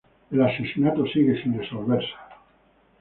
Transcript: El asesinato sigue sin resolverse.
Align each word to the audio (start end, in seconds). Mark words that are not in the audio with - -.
El 0.31 0.41
asesinato 0.41 1.05
sigue 1.05 1.43
sin 1.43 1.59
resolverse. 1.59 2.09